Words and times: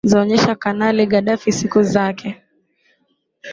zaonyesha 0.03 0.55
kanali 0.55 1.05
gaddafi 1.07 1.51
siku 1.51 1.83
zake 1.83 2.41